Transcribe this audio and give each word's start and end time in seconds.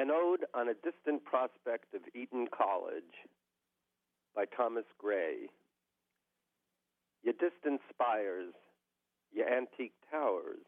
An 0.00 0.10
Ode 0.10 0.46
on 0.54 0.70
a 0.70 0.72
Distant 0.72 1.22
Prospect 1.26 1.92
of 1.92 2.00
Eton 2.14 2.48
College 2.56 3.28
by 4.34 4.46
Thomas 4.46 4.86
Gray. 4.96 5.50
Ye 7.22 7.32
distant 7.32 7.82
spires, 7.92 8.54
ye 9.30 9.42
antique 9.44 9.92
towers 10.10 10.64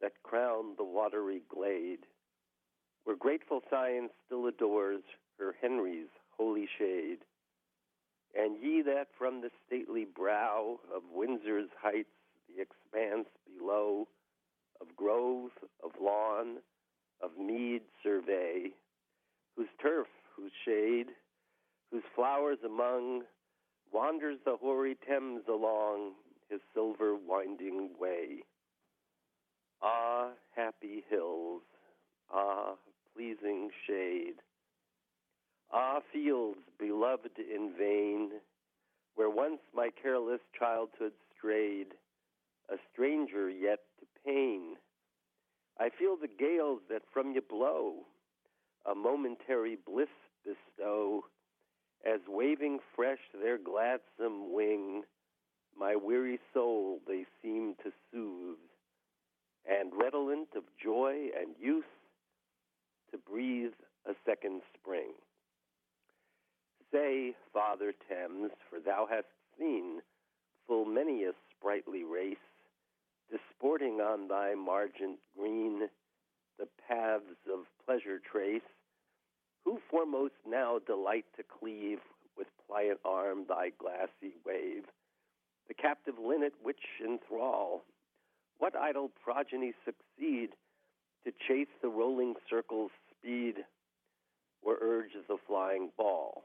that 0.00 0.20
crown 0.24 0.74
the 0.76 0.82
watery 0.82 1.42
glade, 1.48 2.06
where 3.04 3.14
grateful 3.14 3.62
science 3.70 4.10
still 4.26 4.48
adores 4.48 5.02
her 5.38 5.54
Henry's 5.62 6.10
holy 6.36 6.68
shade, 6.76 7.18
and 8.34 8.56
ye 8.60 8.82
that 8.82 9.06
from 9.16 9.42
the 9.42 9.50
stately 9.64 10.04
brow 10.04 10.80
of 10.92 11.02
Windsor's 11.14 11.70
heights 11.80 12.08
the 12.48 12.60
expanse 12.60 13.28
below 13.46 14.08
of 14.80 14.96
grove, 14.96 15.52
of 15.84 15.92
lawn, 16.02 16.56
of 17.22 17.30
mead 17.38 17.82
survey, 18.02 18.70
whose 19.56 19.68
turf, 19.80 20.06
whose 20.36 20.52
shade, 20.64 21.06
whose 21.90 22.02
flowers 22.14 22.58
among, 22.64 23.22
wanders 23.92 24.38
the 24.44 24.56
hoary 24.56 24.96
Thames 25.06 25.42
along 25.48 26.12
his 26.50 26.60
silver 26.74 27.14
winding 27.14 27.90
way. 27.98 28.42
Ah, 29.82 30.30
happy 30.54 31.04
hills, 31.10 31.62
ah, 32.32 32.74
pleasing 33.14 33.70
shade, 33.86 34.34
ah, 35.72 36.00
fields 36.12 36.60
beloved 36.78 37.38
in 37.38 37.72
vain, 37.78 38.30
where 39.14 39.30
once 39.30 39.60
my 39.74 39.90
careless 40.02 40.40
childhood 40.58 41.12
strayed, 41.36 41.88
a 42.68 42.76
stranger 42.92 43.48
yet 43.48 43.80
to 44.00 44.06
pain 44.24 44.76
I 45.78 45.90
feel 45.90 46.16
the 46.16 46.28
gales 46.28 46.80
that 46.88 47.02
from 47.12 47.32
you 47.32 47.42
blow, 47.42 48.06
a 48.90 48.94
momentary 48.94 49.76
bliss 49.86 50.08
bestow, 50.44 51.24
as 52.04 52.20
waving 52.28 52.78
fresh 52.94 53.18
their 53.34 53.58
gladsome 53.58 54.52
wing, 54.52 55.02
my 55.78 55.96
weary 55.96 56.38
soul 56.54 57.00
they 57.06 57.26
seem 57.42 57.74
to 57.82 57.92
soothe, 58.10 58.58
and 59.68 59.92
redolent 59.92 60.48
of 60.56 60.62
joy 60.82 61.28
and 61.38 61.54
youth, 61.60 61.84
to 63.10 63.18
breathe 63.18 63.72
a 64.08 64.12
second 64.24 64.62
spring. 64.80 65.12
Say, 66.92 67.34
Father 67.52 67.92
Thames, 68.08 68.52
for 68.70 68.78
thou 68.80 69.06
hast 69.10 69.26
seen 69.58 70.00
full 70.66 70.84
many 70.84 71.24
a 71.24 71.32
sprightly 71.50 72.04
race, 72.04 72.36
disporting 73.56 74.00
on 74.00 74.28
thy 74.28 74.54
margent 74.54 75.18
green 75.38 75.88
the 76.58 76.66
paths 76.88 77.24
of 77.52 77.60
pleasure 77.84 78.20
trace, 78.30 78.60
who 79.64 79.78
foremost 79.90 80.34
now 80.46 80.78
delight 80.86 81.24
to 81.36 81.42
cleave 81.42 81.98
with 82.36 82.46
pliant 82.66 82.98
arm 83.04 83.44
thy 83.48 83.70
glassy 83.78 84.34
wave, 84.44 84.84
the 85.68 85.74
captive 85.74 86.14
linnet 86.18 86.52
which 86.62 86.80
enthrall, 87.04 87.82
what 88.58 88.76
idle 88.76 89.10
progeny 89.22 89.72
succeed 89.84 90.50
to 91.24 91.32
chase 91.46 91.68
the 91.82 91.88
rolling 91.88 92.34
circle's 92.48 92.92
speed 93.10 93.56
or 94.62 94.78
urge 94.80 95.12
the 95.28 95.36
flying 95.46 95.90
ball? 95.96 96.44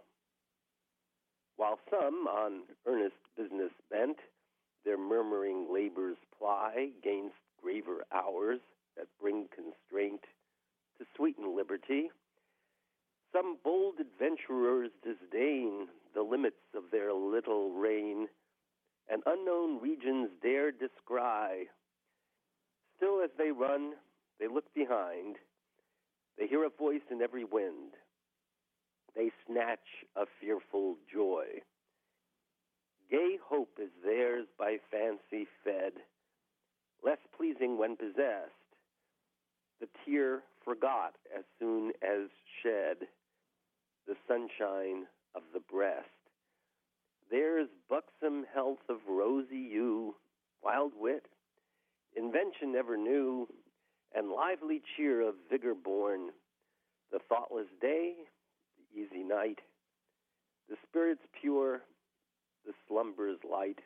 While 1.55 1.79
some, 1.89 2.27
on 2.27 2.61
earnest 2.85 3.15
business 3.37 3.71
bent, 3.89 4.17
their 4.85 4.97
murmuring 4.97 5.67
labors 5.71 6.17
ply 6.37 6.89
gainst 7.03 7.35
graver 7.61 8.03
hours 8.11 8.59
that 8.97 9.07
bring 9.21 9.47
constraint 9.53 10.21
to 10.97 11.05
sweeten 11.15 11.55
liberty. 11.55 12.09
Some 13.33 13.57
bold 13.63 13.95
adventurers 13.99 14.89
disdain 15.03 15.87
the 16.13 16.21
limits 16.21 16.61
of 16.75 16.83
their 16.91 17.13
little 17.13 17.71
reign, 17.71 18.27
and 19.09 19.23
unknown 19.25 19.79
regions 19.81 20.29
dare 20.41 20.71
descry. 20.71 21.69
Still, 22.97 23.21
as 23.23 23.31
they 23.37 23.51
run, 23.51 23.93
they 24.39 24.47
look 24.47 24.73
behind. 24.73 25.37
They 26.37 26.47
hear 26.47 26.65
a 26.65 26.69
voice 26.69 27.01
in 27.09 27.21
every 27.21 27.45
wind. 27.45 27.93
They 29.15 29.31
snatch 29.47 30.05
a 30.15 30.25
fearful 30.39 30.97
joy. 31.11 31.45
Gay 33.11 33.37
hope 33.45 33.77
is 33.77 33.89
theirs 34.05 34.47
by 34.57 34.77
fancy 34.89 35.45
fed, 35.65 35.91
less 37.03 37.17
pleasing 37.35 37.77
when 37.77 37.97
possessed. 37.97 38.51
The 39.81 39.89
tear 40.05 40.43
forgot 40.63 41.15
as 41.37 41.43
soon 41.59 41.91
as 42.01 42.29
shed 42.63 43.07
the 44.07 44.15
sunshine 44.29 45.07
of 45.35 45.41
the 45.53 45.59
breast. 45.59 46.07
There's 47.29 47.67
buxom 47.89 48.45
health 48.53 48.79
of 48.87 48.97
rosy 49.09 49.67
hue, 49.69 50.15
wild 50.63 50.93
wit, 50.97 51.25
invention 52.15 52.75
ever 52.77 52.95
new, 52.95 53.47
and 54.15 54.29
lively 54.29 54.81
cheer 54.95 55.21
of 55.21 55.35
vigor 55.49 55.73
born. 55.73 56.29
The 57.11 57.19
thoughtless 57.27 57.67
day, 57.81 58.13
the 58.77 59.01
easy 59.01 59.23
night, 59.23 59.59
the 60.69 60.77
spirits 60.87 61.21
pure, 61.41 61.81
the 62.65 62.73
slumbers 62.87 63.37
light 63.49 63.79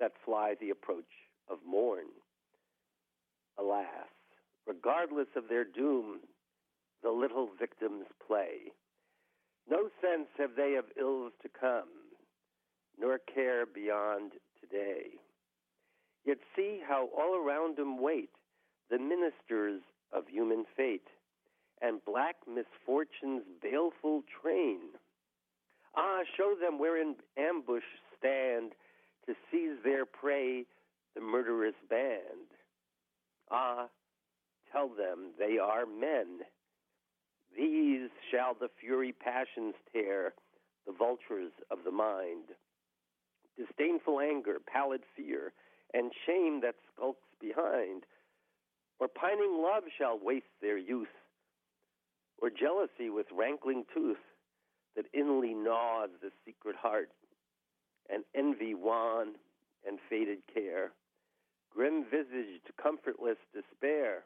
that 0.00 0.12
fly 0.24 0.54
the 0.60 0.70
approach 0.70 1.04
of 1.48 1.58
morn. 1.66 2.06
Alas, 3.58 4.08
regardless 4.66 5.28
of 5.36 5.48
their 5.48 5.64
doom, 5.64 6.20
the 7.02 7.10
little 7.10 7.50
victims 7.58 8.06
play. 8.26 8.72
No 9.70 9.88
sense 10.00 10.28
have 10.38 10.56
they 10.56 10.76
of 10.76 10.86
ills 10.98 11.32
to 11.42 11.48
come, 11.48 11.88
nor 12.98 13.18
care 13.18 13.64
beyond 13.66 14.32
today. 14.60 15.18
Yet 16.26 16.38
see 16.56 16.80
how 16.86 17.08
all 17.16 17.36
around 17.36 17.76
them 17.76 18.00
wait 18.00 18.30
the 18.90 18.98
ministers 18.98 19.80
of 20.12 20.28
human 20.28 20.64
fate, 20.76 21.08
and 21.80 22.04
black 22.04 22.36
misfortune's 22.46 23.42
baleful 23.62 24.22
train 24.42 24.80
Ah, 25.96 26.20
show 26.36 26.54
them 26.60 26.78
where 26.78 27.00
in 27.00 27.14
ambush 27.38 27.84
stand 28.18 28.72
to 29.26 29.34
seize 29.50 29.76
their 29.84 30.04
prey, 30.04 30.64
the 31.14 31.20
murderous 31.20 31.74
band. 31.88 32.50
Ah, 33.50 33.86
tell 34.72 34.88
them 34.88 35.30
they 35.38 35.58
are 35.58 35.86
men. 35.86 36.40
These 37.56 38.10
shall 38.30 38.54
the 38.54 38.68
fury 38.80 39.12
passions 39.12 39.74
tear, 39.92 40.34
the 40.86 40.92
vultures 40.92 41.52
of 41.70 41.78
the 41.84 41.92
mind. 41.92 42.50
Disdainful 43.56 44.18
anger, 44.18 44.56
pallid 44.66 45.02
fear, 45.16 45.52
and 45.92 46.10
shame 46.26 46.60
that 46.62 46.74
skulks 46.92 47.28
behind. 47.40 48.02
Or 48.98 49.06
pining 49.06 49.62
love 49.62 49.84
shall 49.96 50.18
waste 50.20 50.50
their 50.60 50.78
youth, 50.78 51.14
or 52.42 52.50
jealousy 52.50 53.10
with 53.10 53.26
rankling 53.32 53.84
tooth 53.94 54.18
that 54.96 55.06
inly 55.12 55.54
gnaws 55.54 56.10
the 56.22 56.30
secret 56.44 56.76
heart, 56.76 57.10
and 58.10 58.24
envy 58.34 58.74
wan 58.74 59.34
and 59.86 59.98
faded 60.08 60.38
care, 60.52 60.92
grim 61.72 62.04
visaged 62.10 62.70
comfortless 62.80 63.38
despair, 63.52 64.22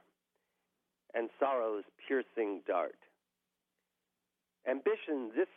and 1.15 1.31
sorrow's 1.39 1.85
piercing 2.07 2.61
dart. 2.67 2.99
Ambition 4.69 5.31
this 5.35 5.49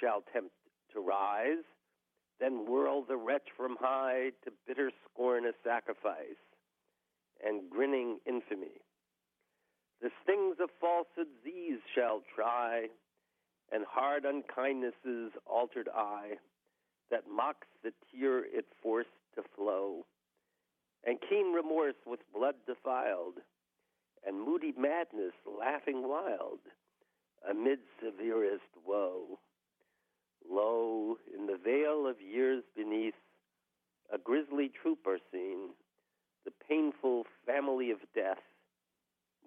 shall 0.00 0.22
tempt 0.32 0.54
to 0.92 1.00
rise, 1.00 1.64
then 2.40 2.66
whirl 2.66 3.02
the 3.02 3.16
wretch 3.16 3.48
from 3.56 3.76
high 3.80 4.30
to 4.44 4.50
bitter 4.66 4.90
scorn 5.04 5.46
a 5.46 5.52
sacrifice, 5.64 6.42
and 7.44 7.70
grinning 7.70 8.18
infamy. 8.26 8.80
The 10.02 10.10
stings 10.22 10.56
of 10.60 10.68
falsehood 10.80 11.28
these 11.44 11.78
shall 11.94 12.22
try, 12.34 12.88
and 13.72 13.84
hard 13.88 14.24
unkindness's 14.24 15.32
altered 15.46 15.88
eye 15.94 16.34
that 17.10 17.24
mocks 17.30 17.66
the 17.82 17.92
tear 18.10 18.44
it 18.44 18.66
forced 18.82 19.08
to 19.34 19.42
flow, 19.56 20.04
and 21.04 21.18
keen 21.28 21.52
remorse 21.52 21.94
with 22.06 22.20
blood 22.34 22.54
defiled, 22.66 23.34
and 24.26 24.40
moody 24.40 24.72
madness 24.76 25.34
laughing 25.46 26.08
wild 26.08 26.58
amid 27.48 27.78
severest 28.00 28.62
woe. 28.86 29.38
Lo, 30.48 31.16
in 31.36 31.46
the 31.46 31.58
vale 31.62 32.06
of 32.06 32.16
years 32.20 32.62
beneath, 32.76 33.14
a 34.12 34.18
grisly 34.18 34.70
troop 34.82 34.98
are 35.06 35.18
seen, 35.32 35.70
the 36.44 36.52
painful 36.68 37.24
family 37.44 37.90
of 37.90 37.98
death, 38.14 38.42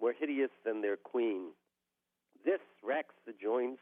more 0.02 0.14
hideous 0.18 0.52
than 0.66 0.82
their 0.82 0.98
queen. 0.98 1.48
This 2.46 2.60
racks 2.84 3.16
the 3.26 3.34
joints 3.42 3.82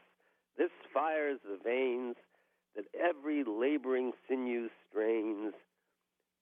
this 0.58 0.70
fires 0.92 1.38
the 1.44 1.58
veins 1.62 2.16
that 2.74 2.84
every 2.98 3.44
laboring 3.44 4.12
sinew 4.28 4.68
strains. 4.90 5.54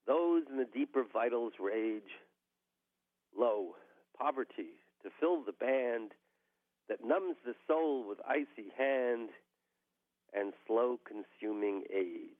Those 0.06 0.44
in 0.50 0.56
the 0.56 0.64
deeper 0.64 1.04
vitals 1.12 1.52
rage. 1.60 2.02
Lo, 3.38 3.74
poverty 4.18 4.72
to 5.02 5.10
fill 5.20 5.42
the 5.44 5.52
band, 5.52 6.12
that 6.88 7.04
numbs 7.04 7.36
the 7.44 7.54
soul 7.66 8.08
with 8.08 8.18
icy 8.26 8.72
hand 8.76 9.28
and 10.32 10.52
slow 10.66 10.98
consuming 11.06 11.82
age. 11.94 12.30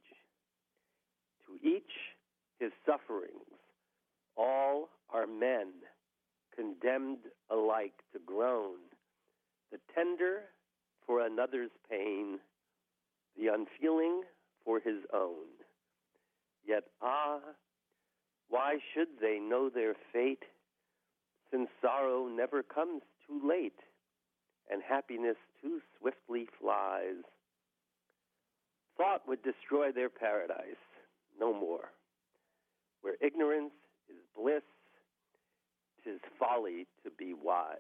To 1.46 1.68
each 1.68 1.92
his 2.58 2.72
sufferings, 2.86 3.60
all 4.36 4.88
are 5.10 5.26
men, 5.26 5.68
condemned 6.54 7.18
alike 7.50 7.94
to 8.12 8.18
groan, 8.24 8.76
the 9.70 9.78
tender 9.94 10.42
for 11.06 11.24
another's 11.24 11.70
pain, 11.90 12.38
the 13.38 13.48
unfeeling 13.48 14.22
for 14.64 14.80
his 14.80 15.04
own. 15.12 15.46
Yet, 16.66 16.84
ah, 17.00 17.38
why 18.48 18.78
should 18.92 19.08
they 19.20 19.38
know 19.38 19.68
their 19.68 19.94
fate, 20.12 20.42
since 21.50 21.68
sorrow 21.80 22.26
never 22.28 22.62
comes 22.62 23.02
too 23.26 23.40
late, 23.46 23.78
and 24.70 24.82
happiness 24.82 25.36
too 25.62 25.80
swiftly 25.98 26.48
flies? 26.60 27.22
Thought 28.96 29.28
would 29.28 29.42
destroy 29.42 29.92
their 29.92 30.08
paradise, 30.08 30.82
no 31.38 31.52
more. 31.52 31.90
Where 33.02 33.14
ignorance 33.20 33.74
is 34.08 34.16
bliss, 34.36 34.62
tis 36.02 36.20
folly 36.38 36.86
to 37.04 37.10
be 37.10 37.34
wise. 37.34 37.76